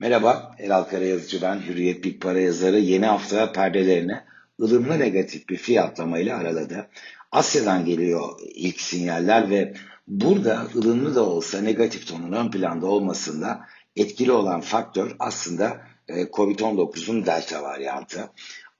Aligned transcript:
Merhaba, 0.00 0.56
Elal 0.58 0.82
Karayazıcı 0.82 1.42
ben, 1.42 1.60
Hürriyet 1.60 2.04
Big 2.04 2.22
Para 2.22 2.40
yazarı 2.40 2.78
yeni 2.78 3.06
hafta 3.06 3.52
perdelerini 3.52 4.20
ılımlı 4.60 4.98
negatif 4.98 5.48
bir 5.48 5.56
fiyatlamayla 5.56 6.38
araladı. 6.38 6.88
Asya'dan 7.32 7.84
geliyor 7.84 8.40
ilk 8.54 8.80
sinyaller 8.80 9.50
ve 9.50 9.74
burada 10.08 10.66
ılımlı 10.74 11.14
da 11.14 11.22
olsa 11.22 11.60
negatif 11.60 12.06
tonun 12.06 12.32
ön 12.32 12.50
planda 12.50 12.86
olmasında 12.86 13.60
etkili 13.96 14.32
olan 14.32 14.60
faktör 14.60 15.16
aslında 15.18 15.80
e, 16.08 16.22
Covid-19'un 16.22 17.26
delta 17.26 17.62
varyantı. 17.62 18.30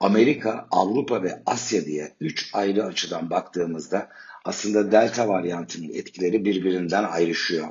Amerika, 0.01 0.67
Avrupa 0.71 1.23
ve 1.23 1.43
Asya 1.47 1.85
diye 1.85 2.13
üç 2.21 2.51
ayrı 2.55 2.85
açıdan 2.85 3.31
baktığımızda 3.31 4.09
aslında 4.45 4.93
delta 4.93 5.29
varyantının 5.29 5.89
etkileri 5.95 6.45
birbirinden 6.45 7.05
ayrışıyor. 7.05 7.69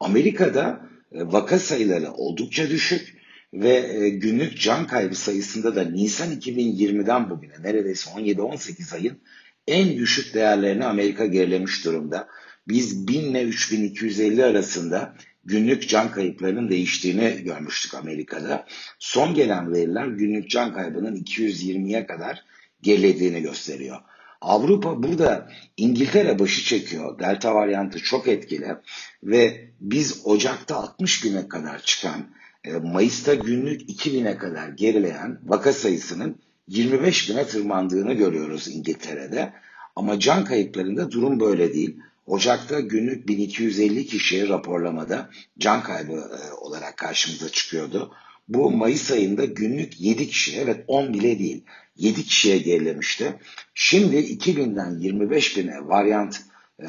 Amerika'da 0.00 0.80
vaka 1.12 1.58
sayıları 1.58 2.12
oldukça 2.12 2.70
düşük 2.70 3.18
ve 3.52 3.70
e, 3.70 4.08
günlük 4.08 4.60
can 4.60 4.86
kaybı 4.86 5.14
sayısında 5.14 5.76
da 5.76 5.82
Nisan 5.82 6.32
2020'den 6.32 7.30
bugüne 7.30 7.62
neredeyse 7.62 8.10
17-18 8.10 8.94
ayın 8.94 9.18
en 9.66 9.96
düşük 9.96 10.34
değerlerini 10.34 10.84
Amerika 10.84 11.26
gerilemiş 11.26 11.84
durumda. 11.84 12.28
Biz 12.68 13.08
1000 13.08 13.20
ile 13.20 13.42
3250 13.42 14.44
arasında 14.44 15.14
günlük 15.44 15.88
can 15.88 16.10
kayıplarının 16.10 16.70
değiştiğini 16.70 17.42
görmüştük 17.44 17.94
Amerika'da. 17.94 18.66
Son 18.98 19.34
gelen 19.34 19.72
veriler 19.72 20.06
günlük 20.06 20.50
can 20.50 20.74
kaybının 20.74 21.16
220'ye 21.16 22.06
kadar 22.06 22.44
gerilediğini 22.82 23.42
gösteriyor. 23.42 23.98
Avrupa 24.40 25.02
burada 25.02 25.48
İngiltere 25.76 26.38
başı 26.38 26.64
çekiyor. 26.64 27.18
Delta 27.18 27.54
varyantı 27.54 27.98
çok 27.98 28.28
etkili 28.28 28.76
ve 29.22 29.70
biz 29.80 30.20
Ocak'ta 30.24 30.76
60 30.76 31.20
güne 31.20 31.48
kadar 31.48 31.82
çıkan, 31.82 32.26
e, 32.64 32.72
Mayıs'ta 32.72 33.34
günlük 33.34 33.90
2000'e 33.90 34.38
kadar 34.38 34.68
gerileyen 34.68 35.40
vaka 35.44 35.72
sayısının 35.72 36.38
25 36.68 37.30
bine 37.30 37.46
tırmandığını 37.46 38.12
görüyoruz 38.12 38.68
İngiltere'de. 38.68 39.52
Ama 39.96 40.20
can 40.20 40.44
kayıplarında 40.44 41.10
durum 41.10 41.40
böyle 41.40 41.74
değil. 41.74 41.96
Ocak'ta 42.26 42.80
günlük 42.80 43.28
1250 43.28 44.06
kişiye 44.06 44.48
raporlamada 44.48 45.30
can 45.58 45.82
kaybı 45.82 46.12
e, 46.12 46.52
olarak 46.52 46.96
karşımıza 46.96 47.48
çıkıyordu. 47.48 48.14
Bu 48.48 48.70
Mayıs 48.70 49.10
ayında 49.10 49.44
günlük 49.44 50.00
7 50.00 50.28
kişi, 50.28 50.56
evet 50.56 50.84
10 50.86 51.14
bile 51.14 51.38
değil, 51.38 51.64
7 51.98 52.24
kişiye 52.24 52.58
gerilemişti. 52.58 53.38
Şimdi 53.74 54.16
2000'den 54.16 54.98
25 54.98 55.56
bine 55.56 55.88
varyant 55.88 56.40
e, 56.78 56.88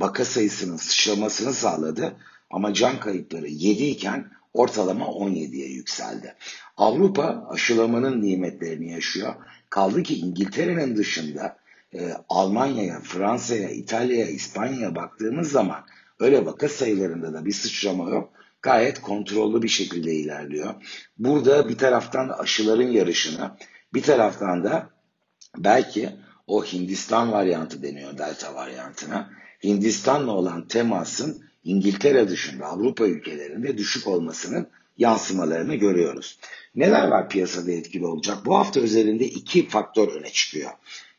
vaka 0.00 0.24
sayısının 0.24 0.76
sıçramasını 0.76 1.52
sağladı. 1.52 2.16
Ama 2.50 2.74
can 2.74 3.00
kayıpları 3.00 3.48
7 3.48 3.84
iken 3.84 4.30
ortalama 4.52 5.04
17'ye 5.04 5.68
yükseldi. 5.68 6.34
Avrupa 6.76 7.46
aşılamanın 7.50 8.22
nimetlerini 8.22 8.92
yaşıyor. 8.92 9.34
Kaldı 9.70 10.02
ki 10.02 10.18
İngiltere'nin 10.18 10.96
dışında 10.96 11.56
e, 11.94 12.12
Almanya'ya, 12.28 13.00
Fransa'ya, 13.00 13.70
İtalya'ya, 13.70 14.26
İspanya'ya 14.26 14.94
baktığımız 14.94 15.50
zaman 15.50 15.84
öyle 16.20 16.46
vaka 16.46 16.68
sayılarında 16.68 17.32
da 17.32 17.44
bir 17.44 17.52
sıçrama 17.52 18.10
yok. 18.10 18.32
Gayet 18.62 19.00
kontrollü 19.00 19.62
bir 19.62 19.68
şekilde 19.68 20.14
ilerliyor. 20.14 20.74
Burada 21.18 21.68
bir 21.68 21.78
taraftan 21.78 22.28
aşıların 22.28 22.88
yarışını, 22.88 23.56
bir 23.96 24.02
taraftan 24.02 24.64
da 24.64 24.90
belki 25.58 26.10
o 26.46 26.64
Hindistan 26.64 27.32
varyantı 27.32 27.82
deniyor 27.82 28.18
delta 28.18 28.54
varyantına. 28.54 29.30
Hindistan'la 29.64 30.32
olan 30.32 30.68
temasın 30.68 31.42
İngiltere 31.64 32.28
dışında 32.28 32.66
Avrupa 32.66 33.06
ülkelerinde 33.06 33.78
düşük 33.78 34.06
olmasının 34.06 34.68
yansımalarını 34.98 35.74
görüyoruz. 35.74 36.38
Neler 36.74 37.08
var 37.08 37.28
piyasada 37.28 37.72
etkili 37.72 38.06
olacak? 38.06 38.38
Bu 38.46 38.58
hafta 38.58 38.80
üzerinde 38.80 39.24
iki 39.24 39.68
faktör 39.68 40.08
öne 40.08 40.30
çıkıyor. 40.30 40.70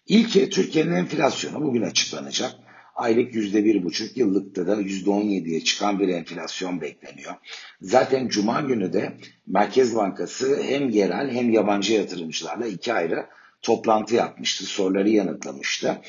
İlki 0.08 0.50
Türkiye'nin 0.50 0.96
enflasyonu 0.96 1.62
bugün 1.62 1.82
açıklanacak. 1.82 2.56
Aylık 2.98 3.36
yüzde 3.36 3.66
bir 3.66 3.84
buçuk, 3.84 4.18
yıllıkta 4.18 4.68
da 4.68 4.76
yüzde 4.76 5.10
on 5.10 5.22
yediye 5.22 5.64
çıkan 5.64 6.00
bir 6.00 6.08
enflasyon 6.08 6.82
bekleniyor. 6.82 7.34
Zaten 7.82 8.28
Cuma 8.28 8.62
günü 8.62 8.94
de 8.94 9.18
Merkez 9.48 9.96
Bankası 9.96 10.64
hem 10.64 10.90
yerel 10.90 11.32
hem 11.32 11.52
yabancı 11.52 11.94
yatırımcılarla 11.94 12.68
iki 12.68 12.94
ayrı 12.94 13.26
toplantı 13.62 14.16
yapmıştı, 14.16 14.66
soruları 14.66 15.10
yanıtlamıştı. 15.10 16.02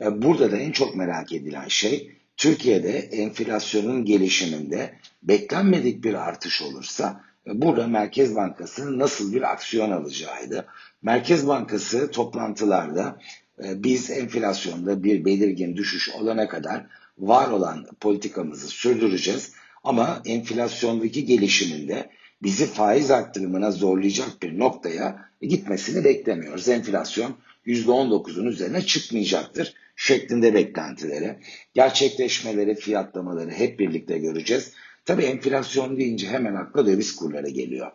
E, 0.00 0.22
burada 0.22 0.52
da 0.52 0.56
en 0.56 0.72
çok 0.72 0.96
merak 0.96 1.32
edilen 1.32 1.68
şey 1.68 2.12
Türkiye'de 2.36 2.98
enflasyonun 2.98 4.04
gelişiminde 4.04 4.94
beklenmedik 5.22 6.04
bir 6.04 6.14
artış 6.14 6.62
olursa 6.62 7.20
e, 7.46 7.62
burada 7.62 7.86
Merkez 7.86 8.36
Bankası'nın 8.36 8.98
nasıl 8.98 9.32
bir 9.32 9.52
aksiyon 9.52 9.90
alacağıydı. 9.90 10.66
Merkez 11.02 11.48
Bankası 11.48 12.10
toplantılarda 12.10 13.18
biz 13.58 14.10
enflasyonda 14.10 15.04
bir 15.04 15.24
belirgin 15.24 15.76
düşüş 15.76 16.10
olana 16.10 16.48
kadar 16.48 16.86
var 17.18 17.50
olan 17.50 17.86
politikamızı 18.00 18.68
sürdüreceğiz. 18.68 19.52
Ama 19.84 20.22
enflasyondaki 20.26 21.24
gelişiminde 21.24 22.10
bizi 22.42 22.66
faiz 22.66 23.10
arttırımına 23.10 23.70
zorlayacak 23.70 24.42
bir 24.42 24.58
noktaya 24.58 25.30
gitmesini 25.42 26.04
beklemiyoruz. 26.04 26.68
Enflasyon 26.68 27.36
%19'un 27.66 28.46
üzerine 28.46 28.82
çıkmayacaktır 28.82 29.74
şeklinde 29.96 30.54
beklentileri. 30.54 31.36
Gerçekleşmeleri, 31.74 32.74
fiyatlamaları 32.74 33.50
hep 33.50 33.78
birlikte 33.78 34.18
göreceğiz. 34.18 34.72
Tabii 35.04 35.22
enflasyon 35.22 35.96
deyince 35.96 36.28
hemen 36.28 36.54
akla 36.54 36.86
döviz 36.86 37.16
kurları 37.16 37.48
geliyor. 37.48 37.90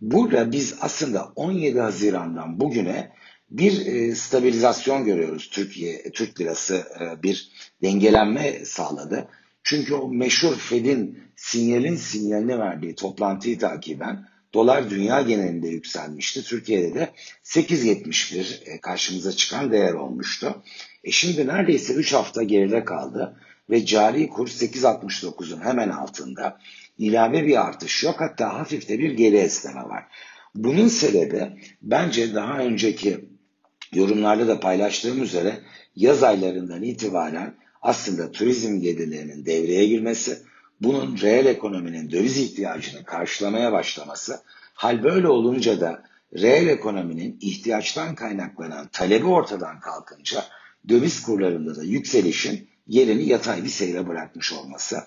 Burada 0.00 0.52
biz 0.52 0.74
aslında 0.80 1.32
17 1.36 1.80
Haziran'dan 1.80 2.60
bugüne 2.60 3.12
bir 3.50 3.86
e, 3.86 4.14
stabilizasyon 4.14 5.04
görüyoruz. 5.04 5.50
Türkiye 5.50 6.10
Türk 6.10 6.40
lirası 6.40 6.84
e, 7.00 7.22
bir 7.22 7.50
dengelenme 7.82 8.64
sağladı. 8.64 9.28
Çünkü 9.62 9.94
o 9.94 10.08
meşhur 10.08 10.56
Fed'in 10.56 11.18
sinyalin 11.36 11.96
sinyalini 11.96 12.58
verdiği 12.58 12.94
toplantıyı 12.94 13.58
takiben 13.58 14.28
dolar 14.54 14.90
dünya 14.90 15.22
genelinde 15.22 15.68
yükselmişti. 15.68 16.42
Türkiye'de 16.42 16.94
de 16.94 17.10
8.71 17.44 18.64
e, 18.64 18.80
karşımıza 18.80 19.32
çıkan 19.32 19.72
değer 19.72 19.92
olmuştu. 19.92 20.62
E 21.04 21.10
şimdi 21.10 21.46
neredeyse 21.46 21.94
3 21.94 22.12
hafta 22.12 22.42
geride 22.42 22.84
kaldı 22.84 23.36
ve 23.70 23.86
cari 23.86 24.28
kur 24.28 24.48
8.69'un 24.48 25.60
hemen 25.60 25.88
altında. 25.88 26.58
ilave 26.98 27.46
bir 27.46 27.66
artış 27.66 28.04
yok 28.04 28.20
hatta 28.20 28.54
hafif 28.54 28.88
de 28.88 28.98
bir 28.98 29.12
geri 29.12 29.36
esneme 29.36 29.82
var. 29.82 30.04
Bunun 30.54 30.88
sebebi 30.88 31.50
bence 31.82 32.34
daha 32.34 32.58
önceki 32.58 33.33
yorumlarda 33.96 34.48
da 34.48 34.60
paylaştığım 34.60 35.22
üzere 35.22 35.60
yaz 35.96 36.22
aylarından 36.22 36.82
itibaren 36.82 37.54
aslında 37.82 38.32
turizm 38.32 38.80
gelirlerinin 38.80 39.46
devreye 39.46 39.86
girmesi, 39.86 40.38
bunun 40.80 41.18
reel 41.18 41.46
ekonominin 41.46 42.10
döviz 42.10 42.38
ihtiyacını 42.38 43.04
karşılamaya 43.04 43.72
başlaması, 43.72 44.40
hal 44.74 45.02
böyle 45.02 45.28
olunca 45.28 45.80
da 45.80 46.02
reel 46.34 46.68
ekonominin 46.68 47.38
ihtiyaçtan 47.40 48.14
kaynaklanan 48.14 48.88
talebi 48.92 49.26
ortadan 49.26 49.80
kalkınca 49.80 50.44
döviz 50.88 51.22
kurlarında 51.22 51.76
da 51.76 51.84
yükselişin 51.84 52.68
yerini 52.88 53.28
yatay 53.28 53.64
bir 53.64 53.68
seyre 53.68 54.08
bırakmış 54.08 54.52
olması. 54.52 54.98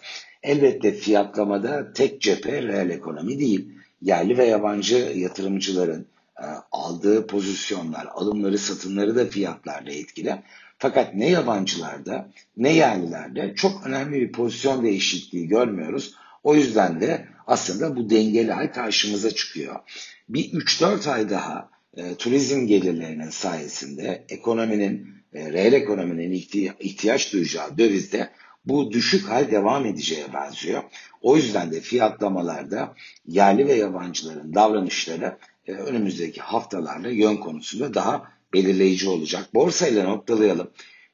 Elbette 0.44 0.94
fiyatlamada 0.94 1.94
tek 1.94 2.22
cephe 2.22 2.62
reel 2.62 2.90
ekonomi 2.90 3.40
değil, 3.40 3.70
yerli 4.02 4.38
ve 4.38 4.46
yabancı 4.46 4.96
yatırımcıların 5.16 6.08
aldığı 6.72 7.28
pozisyonlar, 7.28 8.06
alımları, 8.06 8.58
satımları 8.58 9.16
da 9.16 9.26
fiyatlarla 9.26 9.92
etkili. 9.92 10.36
Fakat 10.78 11.16
ne 11.16 11.30
yabancılarda 11.30 12.32
ne 12.58 12.74
yerlilerde 12.74 13.54
çok 13.56 13.88
önemli 13.88 14.22
bir 14.22 14.32
pozisyon 14.32 14.84
değişikliği 14.84 15.48
görmüyoruz. 15.48 16.16
O 16.44 16.56
yüzden 16.56 17.02
de 17.02 17.28
aslında 17.48 17.96
bu 17.96 18.10
dengeli 18.10 18.54
ay 18.54 18.72
karşımıza 18.72 19.32
çıkıyor. 19.32 19.76
Bir 20.30 20.52
3-4 20.52 21.12
ay 21.12 21.30
daha 21.30 21.70
e, 21.98 22.16
turizm 22.16 22.68
gelirlerinin 22.68 23.30
sayesinde 23.30 24.26
ekonominin, 24.30 25.08
e, 25.34 25.52
reel 25.52 25.74
ekonominin 25.74 26.32
ihtiyaç 26.80 27.34
duyacağı 27.34 27.78
dövizde 27.78 28.30
bu 28.66 28.92
düşük 28.92 29.30
hal 29.30 29.52
devam 29.52 29.86
edeceğe 29.86 30.34
benziyor. 30.34 30.84
O 31.22 31.38
yüzden 31.38 31.72
de 31.72 31.82
fiyatlamalarda 31.82 32.94
yerli 33.28 33.68
ve 33.68 33.74
yabancıların 33.74 34.54
davranışları 34.54 35.38
önümüzdeki 35.72 36.42
haftalarda 36.42 37.10
yön 37.10 37.38
konusunda 37.38 37.94
daha 37.94 38.32
belirleyici 38.54 39.10
olacak. 39.10 39.54
Borsayla 39.54 40.04
noktalayalım. 40.04 40.72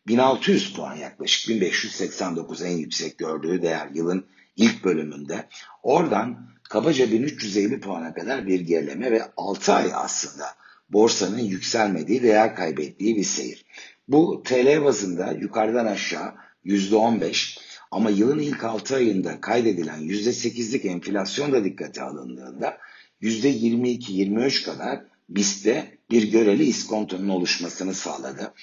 1600 0.07 0.73
puan 0.73 0.95
yaklaşık 0.95 1.49
1589 1.49 2.61
en 2.61 2.77
yüksek 2.77 3.17
gördüğü 3.17 3.61
değer 3.61 3.89
yılın 3.93 4.25
ilk 4.55 4.83
bölümünde. 4.83 5.47
Oradan 5.83 6.49
kabaca 6.69 7.11
1350 7.11 7.79
puana 7.79 8.13
kadar 8.13 8.47
bir 8.47 8.59
gerileme 8.59 9.11
ve 9.11 9.21
6 9.37 9.73
ay 9.73 9.91
aslında 9.93 10.45
borsanın 10.89 11.39
yükselmediği, 11.39 12.23
değer 12.23 12.55
kaybettiği 12.55 13.15
bir 13.15 13.23
seyir. 13.23 13.65
Bu 14.07 14.43
TL 14.45 14.83
bazında 14.83 15.31
yukarıdan 15.31 15.85
aşağı 15.85 16.33
%15 16.65 17.59
Ama 17.91 18.09
yılın 18.09 18.39
ilk 18.39 18.63
6 18.63 18.95
ayında 18.95 19.41
kaydedilen 19.41 19.99
%8'lik 19.99 20.85
enflasyon 20.85 21.51
da 21.51 21.63
dikkate 21.63 22.01
alındığında 22.01 22.77
%22-23 23.21 24.65
kadar 24.65 25.03
BIST'te 25.29 25.97
bir 26.11 26.31
göreli 26.31 26.63
iskontonun 26.63 27.29
oluşmasını 27.29 27.93
sağladı. 27.93 28.53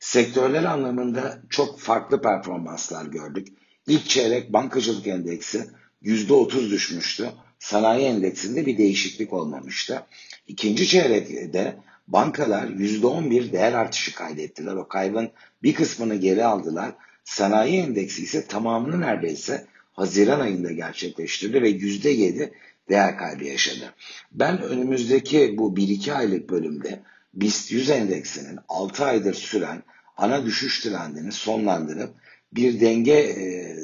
Sektörler 0.00 0.64
anlamında 0.64 1.42
çok 1.50 1.80
farklı 1.80 2.22
performanslar 2.22 3.06
gördük. 3.06 3.48
İlk 3.86 4.08
çeyrek 4.08 4.52
bankacılık 4.52 5.06
endeksi 5.06 5.66
%30 6.02 6.70
düşmüştü. 6.70 7.30
Sanayi 7.58 8.04
endeksinde 8.04 8.66
bir 8.66 8.78
değişiklik 8.78 9.32
olmamıştı. 9.32 10.02
İkinci 10.46 10.86
çeyrekte 10.86 11.76
bankalar 12.08 12.68
%11 12.68 13.52
değer 13.52 13.72
artışı 13.72 14.14
kaydettiler. 14.14 14.74
O 14.74 14.88
kaybın 14.88 15.30
bir 15.62 15.74
kısmını 15.74 16.14
geri 16.14 16.44
aldılar. 16.44 16.94
Sanayi 17.24 17.80
endeksi 17.80 18.22
ise 18.22 18.46
tamamını 18.46 19.00
neredeyse 19.00 19.66
Haziran 19.92 20.40
ayında 20.40 20.72
gerçekleştirdi 20.72 21.62
ve 21.62 21.70
%7 21.70 22.52
değer 22.88 23.18
kaybı 23.18 23.44
yaşadı. 23.44 23.94
Ben 24.32 24.62
önümüzdeki 24.62 25.54
bu 25.58 25.76
1-2 25.76 26.12
aylık 26.12 26.50
bölümde 26.50 27.02
BIST 27.34 27.72
100 27.72 27.90
endeksinin 27.90 28.58
6 28.68 29.04
aydır 29.04 29.34
süren 29.34 29.82
ana 30.16 30.46
düşüş 30.46 30.80
trendini 30.80 31.32
sonlandırıp 31.32 32.14
bir 32.52 32.80
denge 32.80 33.12
e, 33.12 33.76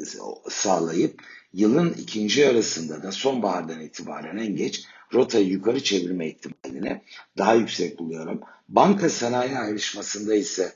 sağlayıp 0.49 1.21
yılın 1.53 1.93
ikinci 1.93 2.41
yarısında 2.41 3.03
da 3.03 3.11
sonbahardan 3.11 3.81
itibaren 3.81 4.37
en 4.37 4.55
geç 4.55 4.85
rotayı 5.13 5.47
yukarı 5.47 5.83
çevirme 5.83 6.27
ihtimalini 6.27 7.01
daha 7.37 7.53
yüksek 7.53 7.99
buluyorum. 7.99 8.41
Banka 8.69 9.09
sanayi 9.09 9.57
ayrışmasında 9.57 10.35
ise 10.35 10.73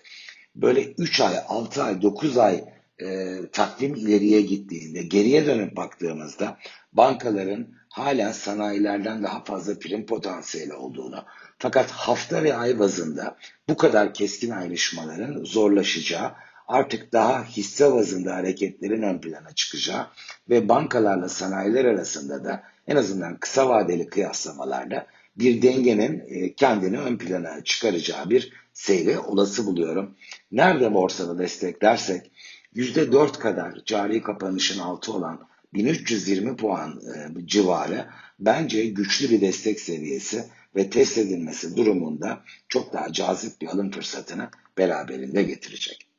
böyle 0.55 0.83
3 0.83 1.21
ay, 1.21 1.35
6 1.47 1.83
ay, 1.83 2.01
9 2.01 2.37
ay 2.37 2.63
e, 3.01 3.37
takvim 3.51 3.95
ileriye 3.95 4.41
gittiğinde 4.41 5.03
geriye 5.03 5.45
dönüp 5.45 5.75
baktığımızda 5.75 6.57
bankaların 6.93 7.67
hala 7.91 8.33
sanayilerden 8.33 9.23
daha 9.23 9.43
fazla 9.43 9.79
prim 9.79 10.05
potansiyeli 10.05 10.73
olduğunu 10.73 11.25
fakat 11.59 11.91
hafta 11.91 12.43
ve 12.43 12.55
ay 12.55 12.79
bazında 12.79 13.37
bu 13.69 13.77
kadar 13.77 14.13
keskin 14.13 14.51
ayrışmaların 14.51 15.43
zorlaşacağı 15.43 16.31
artık 16.67 17.13
daha 17.13 17.43
hisse 17.43 17.93
bazında 17.93 18.35
hareketlerin 18.35 19.01
ön 19.01 19.21
plana 19.21 19.51
çıkacağı 19.55 20.07
ve 20.49 20.69
bankalarla 20.69 21.29
sanayiler 21.29 21.85
arasında 21.85 22.43
da 22.43 22.63
en 22.87 22.95
azından 22.95 23.37
kısa 23.37 23.69
vadeli 23.69 24.07
kıyaslamalarda 24.07 25.07
bir 25.35 25.61
dengenin 25.61 26.23
e, 26.27 26.55
kendini 26.55 26.99
ön 26.99 27.17
plana 27.17 27.63
çıkaracağı 27.63 28.29
bir 28.29 28.53
seyri 28.73 29.19
olası 29.19 29.65
buluyorum. 29.65 30.15
Nerede 30.51 30.93
borsada 30.93 31.39
desteklersek 31.39 32.31
%4 32.75 33.39
kadar 33.39 33.81
cari 33.85 34.21
kapanışın 34.21 34.79
altı 34.79 35.13
olan 35.13 35.47
1320 35.73 36.55
puan 36.55 37.01
e, 37.15 37.47
civarı 37.47 38.09
bence 38.39 38.85
güçlü 38.85 39.29
bir 39.29 39.41
destek 39.41 39.79
seviyesi 39.79 40.45
ve 40.75 40.89
test 40.89 41.17
edilmesi 41.17 41.75
durumunda 41.75 42.43
çok 42.67 42.93
daha 42.93 43.13
cazip 43.13 43.61
bir 43.61 43.67
alım 43.67 43.91
fırsatını 43.91 44.49
beraberinde 44.77 45.43
getirecek. 45.43 46.10